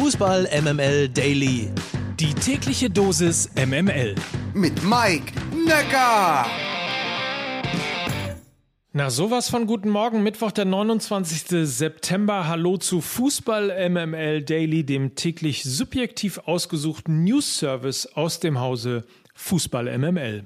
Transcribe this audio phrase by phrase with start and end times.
[0.00, 1.72] Fußball MML Daily.
[2.20, 4.14] Die tägliche Dosis MML.
[4.54, 5.32] Mit Mike
[5.66, 6.46] Necker.
[8.92, 11.68] Na, sowas von guten Morgen, Mittwoch, der 29.
[11.68, 12.46] September.
[12.46, 19.04] Hallo zu Fußball MML Daily, dem täglich subjektiv ausgesuchten News Service aus dem Hause
[19.34, 20.44] Fußball MML.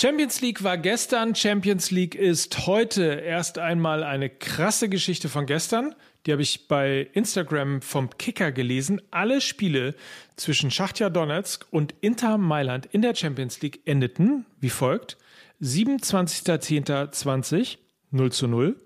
[0.00, 5.92] Champions League war gestern, Champions League ist heute erst einmal eine krasse Geschichte von gestern.
[6.24, 9.02] Die habe ich bei Instagram vom Kicker gelesen.
[9.10, 9.96] Alle Spiele
[10.36, 15.16] zwischen Schachtja Donetsk und Inter Mailand in der Champions League endeten wie folgt.
[15.60, 17.78] 27.10.20
[18.12, 18.76] 0 zu 0,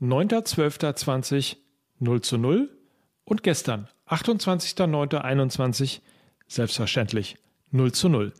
[0.00, 1.56] 9.12.20
[1.98, 2.70] 0 zu 0
[3.24, 6.00] und gestern 28.09.21
[6.48, 7.36] selbstverständlich
[7.72, 8.32] 0 zu 0.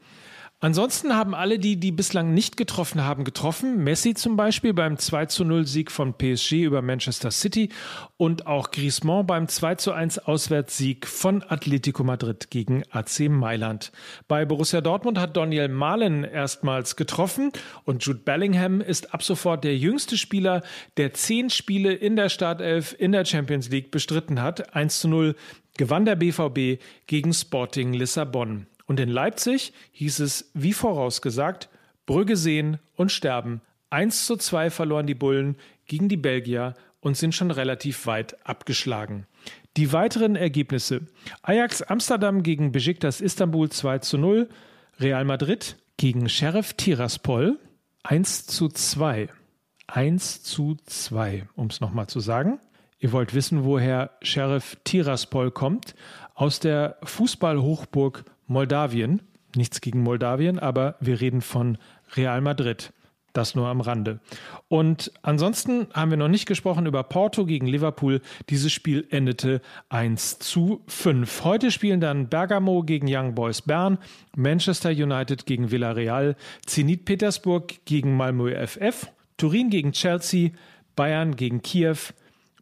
[0.61, 3.85] Ansonsten haben alle, die, die bislang nicht getroffen haben, getroffen.
[3.85, 7.69] Messi zum Beispiel beim 2 zu 0 Sieg von PSG über Manchester City
[8.17, 13.93] und auch Griezmann beim 2 zu 1 Auswärtssieg von Atletico Madrid gegen AC Mailand.
[14.27, 17.53] Bei Borussia Dortmund hat Daniel Mahlen erstmals getroffen
[17.85, 20.63] und Jude Bellingham ist ab sofort der jüngste Spieler,
[20.97, 24.75] der zehn Spiele in der Startelf in der Champions League bestritten hat.
[24.75, 25.35] 1 zu 0
[25.77, 28.67] gewann der BVB gegen Sporting Lissabon.
[28.87, 31.69] Und in Leipzig hieß es, wie vorausgesagt,
[32.07, 33.63] Brügge sehen und sterben.
[33.91, 39.27] 1 zu 2 verloren die Bullen gegen die Belgier und sind schon relativ weit abgeschlagen.
[39.77, 41.03] Die weiteren Ergebnisse.
[41.43, 44.49] Ajax Amsterdam gegen Besiktas Istanbul 2 zu 0.
[45.01, 47.59] Real Madrid gegen Sheriff Tiraspol
[48.05, 49.29] 1 zu 2.
[49.87, 52.61] 1 zu 2, um es nochmal zu sagen.
[52.99, 55.95] Ihr wollt wissen, woher Sheriff Tiraspol kommt?
[56.35, 59.23] Aus der Fußballhochburg Moldawien.
[59.57, 61.79] Nichts gegen Moldawien, aber wir reden von
[62.17, 62.93] Real Madrid.
[63.35, 64.21] Das nur am Rande.
[64.69, 68.21] Und ansonsten haben wir noch nicht gesprochen über Porto gegen Liverpool.
[68.49, 71.43] Dieses Spiel endete 1 zu 5.
[71.43, 73.99] Heute spielen dann Bergamo gegen Young Boys Bern,
[74.37, 80.51] Manchester United gegen Villarreal, Zenit Petersburg gegen Malmö FF, Turin gegen Chelsea,
[80.95, 81.97] Bayern gegen Kiew,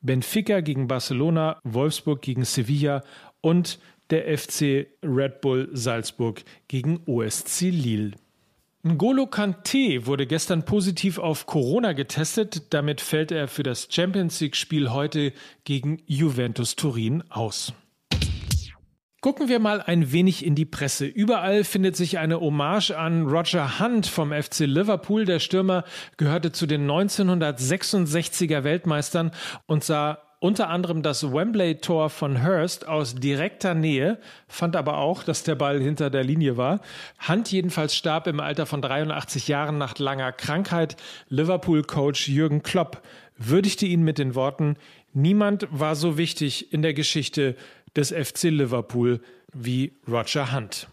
[0.00, 3.02] Benfica gegen Barcelona, Wolfsburg gegen Sevilla
[3.42, 3.78] und
[4.12, 8.12] der FC Red Bull Salzburg gegen OSC Lille.
[8.84, 12.74] N'Golo Kanté wurde gestern positiv auf Corona getestet.
[12.74, 15.32] Damit fällt er für das Champions League-Spiel heute
[15.64, 17.72] gegen Juventus Turin aus.
[19.20, 21.06] Gucken wir mal ein wenig in die Presse.
[21.06, 25.26] Überall findet sich eine Hommage an Roger Hunt vom FC Liverpool.
[25.26, 25.84] Der Stürmer
[26.16, 29.30] gehörte zu den 1966er Weltmeistern
[29.66, 35.44] und sah unter anderem das Wembley-Tor von Hurst aus direkter Nähe, fand aber auch, dass
[35.44, 36.80] der Ball hinter der Linie war.
[37.28, 40.96] Hunt jedenfalls starb im Alter von 83 Jahren nach langer Krankheit.
[41.28, 43.02] Liverpool-Coach Jürgen Klopp
[43.38, 44.76] würdigte ihn mit den Worten,
[45.12, 47.54] niemand war so wichtig in der Geschichte
[47.94, 49.20] des FC Liverpool
[49.52, 50.88] wie Roger Hunt.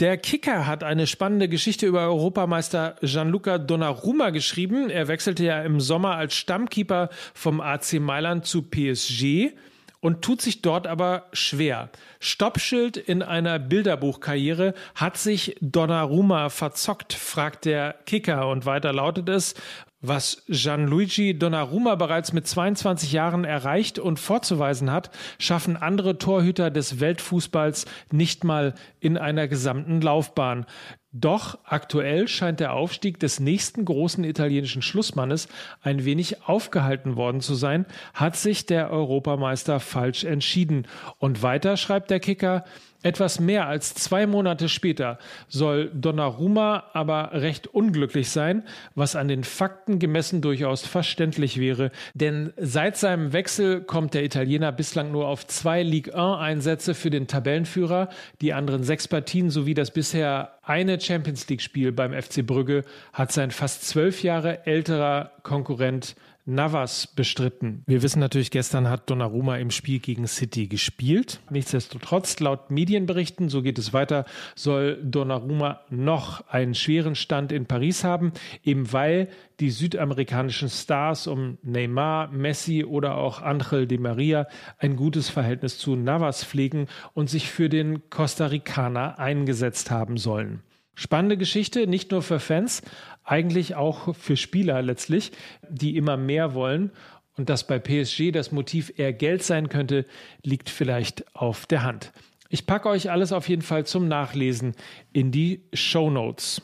[0.00, 4.90] Der Kicker hat eine spannende Geschichte über Europameister Gianluca Donnarumma geschrieben.
[4.90, 9.56] Er wechselte ja im Sommer als Stammkeeper vom AC Mailand zu PSG
[9.98, 11.90] und tut sich dort aber schwer.
[12.20, 19.54] Stoppschild in einer Bilderbuchkarriere hat sich Donnarumma verzockt, fragt der Kicker und weiter lautet es,
[20.00, 27.00] was Gianluigi Donnarumma bereits mit 22 Jahren erreicht und vorzuweisen hat, schaffen andere Torhüter des
[27.00, 30.66] Weltfußballs nicht mal in einer gesamten Laufbahn.
[31.10, 35.48] Doch aktuell scheint der Aufstieg des nächsten großen italienischen Schlussmannes
[35.80, 40.86] ein wenig aufgehalten worden zu sein, hat sich der Europameister falsch entschieden.
[41.18, 42.64] Und weiter schreibt der Kicker,
[43.02, 48.64] etwas mehr als zwei Monate später soll Donnarumma aber recht unglücklich sein,
[48.94, 54.72] was an den Fakten gemessen durchaus verständlich wäre, denn seit seinem Wechsel kommt der Italiener
[54.72, 58.08] bislang nur auf zwei Ligue 1 Einsätze für den Tabellenführer,
[58.40, 63.30] die anderen sechs Partien sowie das bisher eine Champions League Spiel beim FC Brügge hat
[63.30, 66.16] sein fast zwölf Jahre älterer Konkurrent
[66.48, 67.82] Navas bestritten.
[67.86, 71.40] Wir wissen natürlich, gestern hat Donnarumma im Spiel gegen City gespielt.
[71.50, 74.24] Nichtsdestotrotz, laut Medienberichten, so geht es weiter,
[74.54, 78.32] soll Donnarumma noch einen schweren Stand in Paris haben,
[78.64, 79.28] eben weil
[79.60, 84.46] die südamerikanischen Stars um Neymar, Messi oder auch Angel Di Maria
[84.78, 90.62] ein gutes Verhältnis zu Navas pflegen und sich für den Costa Ricaner eingesetzt haben sollen.
[90.98, 92.82] Spannende Geschichte, nicht nur für Fans,
[93.22, 95.30] eigentlich auch für Spieler letztlich,
[95.68, 96.90] die immer mehr wollen.
[97.36, 100.06] Und dass bei PSG das Motiv eher Geld sein könnte,
[100.42, 102.12] liegt vielleicht auf der Hand.
[102.48, 104.74] Ich packe euch alles auf jeden Fall zum Nachlesen
[105.12, 106.62] in die Show Notes.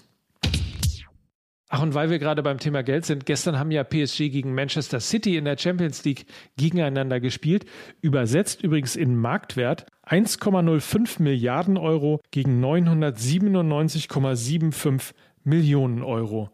[1.76, 5.00] Ach, und weil wir gerade beim Thema Geld sind, gestern haben ja PSG gegen Manchester
[5.00, 6.26] City in der Champions League
[6.56, 7.65] gegeneinander gespielt.
[8.00, 16.49] Übersetzt übrigens in Marktwert 1,05 Milliarden Euro gegen 997,75 Millionen Euro.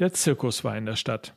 [0.00, 1.32] Der Zirkus war in der Stadt.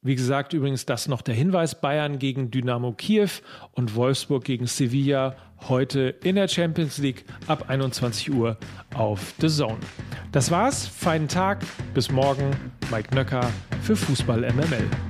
[0.00, 3.28] Wie gesagt, übrigens das noch der Hinweis: Bayern gegen Dynamo Kiew
[3.72, 5.36] und Wolfsburg gegen Sevilla
[5.68, 8.56] heute in der Champions League ab 21 Uhr
[8.94, 9.80] auf The Zone.
[10.32, 10.86] Das war's.
[10.86, 11.58] Feinen Tag.
[11.94, 12.50] Bis morgen.
[12.90, 13.50] Mike Nöcker
[13.82, 15.07] für Fußball MML.